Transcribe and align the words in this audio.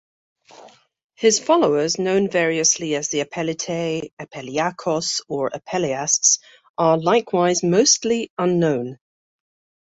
His 1.13 1.39
followers, 1.39 1.99
known 1.99 2.27
variously 2.27 2.95
as 2.95 3.09
the 3.09 3.21
Apellitae, 3.23 4.11
Apelliacos 4.19 5.21
or 5.27 5.51
Apelleasts, 5.53 6.39
are 6.75 6.97
likewise 6.97 7.61
mostly 7.61 8.31
unknown. 8.35 8.97